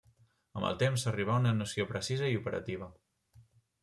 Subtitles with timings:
[0.59, 2.89] Amb el temps, s'arribà a una noció precisa i operativa.